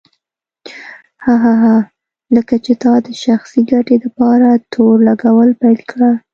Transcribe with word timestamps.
هه 1.23 1.33
هه 1.43 1.53
هه 1.63 1.75
لکه 2.35 2.55
چې 2.65 2.73
تا 2.83 2.93
د 3.05 3.09
شخصي 3.23 3.61
ګټې 3.71 3.95
دپاره 4.05 4.49
تور 4.73 4.95
لګول 5.07 5.49
پيل 5.61 5.79
کړه. 5.91 6.11